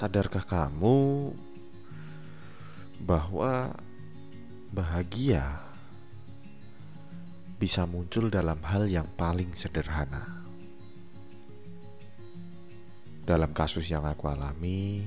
[0.00, 1.28] Sadarkah kamu
[3.04, 3.76] bahwa
[4.72, 5.60] bahagia
[7.60, 10.40] bisa muncul dalam hal yang paling sederhana?
[13.28, 15.04] Dalam kasus yang aku alami,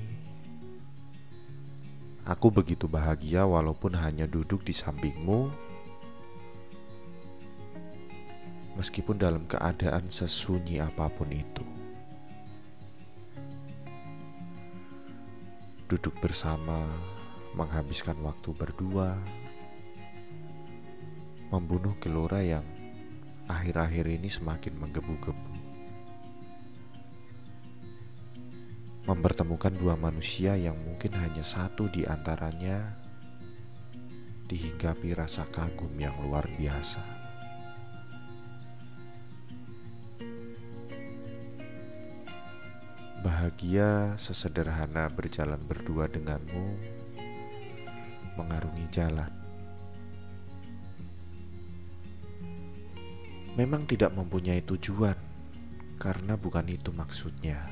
[2.22, 5.50] aku begitu bahagia walaupun hanya duduk di sampingmu,
[8.78, 11.73] meskipun dalam keadaan sesunyi apa pun itu.
[15.88, 16.88] Duduk bersama,
[17.54, 19.20] menghabiskan waktu berdua,
[21.54, 22.66] membunuh gelora yang
[23.46, 25.52] akhir-akhir ini semakin menggebu-gebu.
[29.04, 32.96] Mempertemukan dua manusia yang mungkin hanya satu di antaranya
[34.48, 37.23] dihinggapi rasa kagum yang luar biasa.
[43.24, 46.76] Bahagia sesederhana berjalan berdua denganmu,
[48.36, 49.32] mengarungi jalan.
[53.56, 55.16] Memang tidak mempunyai tujuan,
[55.96, 57.64] karena bukan itu maksudnya.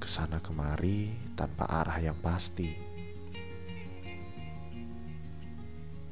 [0.00, 2.72] Ke sana kemari tanpa arah yang pasti.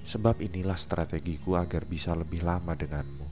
[0.05, 3.32] Sebab inilah strategiku agar bisa lebih lama denganmu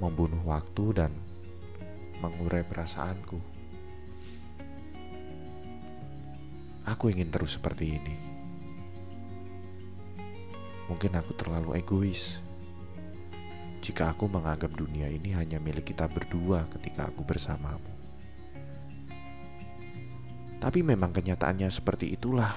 [0.00, 1.12] membunuh waktu dan
[2.24, 3.38] mengurai perasaanku.
[6.88, 8.16] Aku ingin terus seperti ini.
[10.88, 12.42] Mungkin aku terlalu egois
[13.80, 17.90] jika aku menganggap dunia ini hanya milik kita berdua ketika aku bersamamu.
[20.60, 22.52] Tapi memang kenyataannya seperti itulah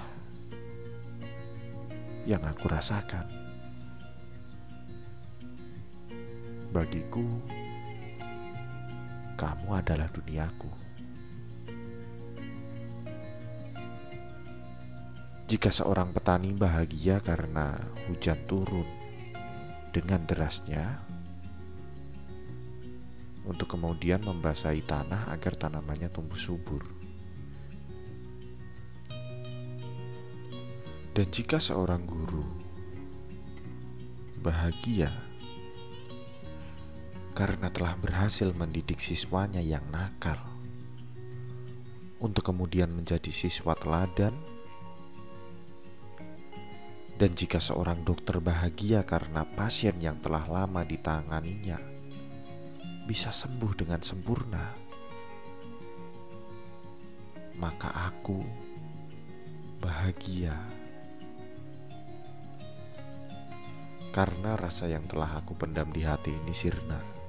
[2.28, 3.43] yang aku rasakan.
[6.74, 7.22] Bagiku,
[9.38, 10.74] kamu adalah duniaku.
[15.46, 17.78] Jika seorang petani bahagia karena
[18.10, 18.90] hujan turun
[19.94, 20.98] dengan derasnya,
[23.46, 26.82] untuk kemudian membasahi tanah agar tanamannya tumbuh subur.
[31.14, 32.42] Dan jika seorang guru
[34.42, 35.23] bahagia
[37.34, 40.38] karena telah berhasil mendidik siswanya yang nakal
[42.22, 44.32] untuk kemudian menjadi siswa teladan.
[47.14, 51.78] Dan jika seorang dokter bahagia karena pasien yang telah lama ditanganinya
[53.06, 54.66] bisa sembuh dengan sempurna,
[57.62, 58.42] maka aku
[59.78, 60.58] bahagia
[64.10, 67.23] karena rasa yang telah aku pendam di hati ini sirna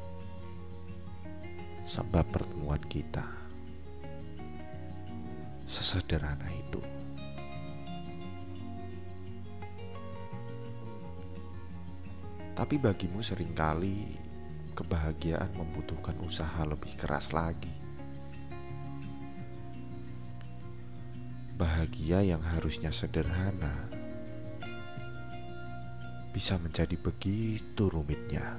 [1.84, 3.24] sebab pertemuan kita
[5.64, 6.80] sesederhana itu.
[12.54, 14.14] Tapi bagimu sering kali
[14.78, 17.72] kebahagiaan membutuhkan usaha lebih keras lagi.
[21.54, 23.90] Bahagia yang harusnya sederhana
[26.34, 28.58] bisa menjadi begitu rumitnya.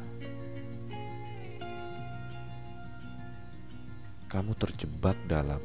[4.25, 5.61] Kamu terjebak dalam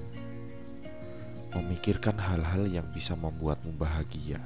[1.50, 4.38] memikirkan hal-hal yang bisa membuatmu bahagia.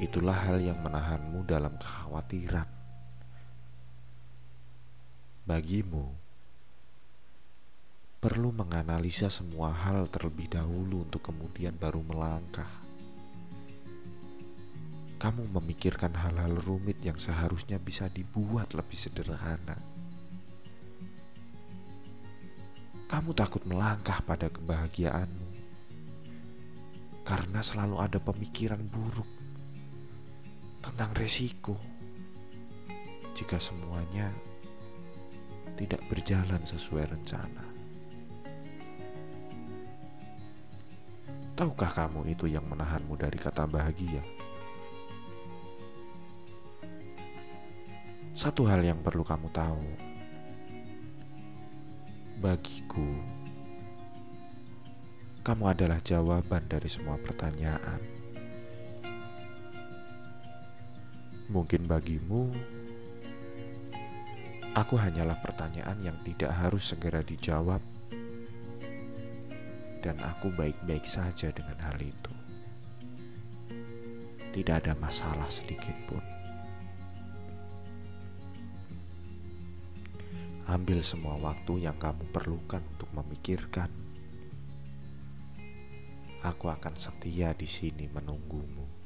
[0.00, 2.68] Itulah hal yang menahanmu dalam kekhawatiran.
[5.48, 6.06] Bagimu,
[8.22, 12.70] perlu menganalisa semua hal terlebih dahulu untuk kemudian baru melangkah.
[15.20, 19.99] Kamu memikirkan hal-hal rumit yang seharusnya bisa dibuat lebih sederhana
[23.10, 25.50] Kamu takut melangkah pada kebahagiaanmu
[27.26, 29.26] karena selalu ada pemikiran buruk
[30.78, 31.74] tentang resiko
[33.34, 34.30] jika semuanya
[35.74, 37.66] tidak berjalan sesuai rencana.
[41.58, 44.22] Tahukah kamu itu yang menahanmu dari kata bahagia?
[48.38, 50.09] Satu hal yang perlu kamu tahu
[52.40, 53.04] Bagiku,
[55.44, 58.00] kamu adalah jawaban dari semua pertanyaan.
[61.52, 62.48] Mungkin bagimu,
[64.72, 67.84] aku hanyalah pertanyaan yang tidak harus segera dijawab,
[70.00, 72.32] dan aku baik-baik saja dengan hal itu.
[74.56, 76.39] Tidak ada masalah sedikit pun.
[80.68, 83.88] Ambil semua waktu yang kamu perlukan untuk memikirkan.
[86.44, 88.99] Aku akan setia di sini menunggumu.